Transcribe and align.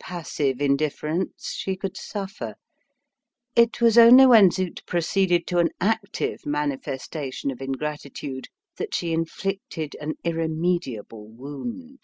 Passive 0.00 0.60
indifference 0.60 1.52
she 1.52 1.76
could 1.76 1.96
suffer. 1.96 2.56
It 3.54 3.80
was 3.80 3.96
only 3.96 4.26
when 4.26 4.50
Zut 4.50 4.84
proceeded 4.84 5.46
to 5.46 5.58
an 5.60 5.68
active 5.80 6.44
manifestation 6.44 7.52
of 7.52 7.60
ingratitude 7.60 8.48
that 8.78 8.96
she 8.96 9.12
inflicted 9.12 9.94
an 10.00 10.14
irremediable 10.24 11.28
wound. 11.28 12.02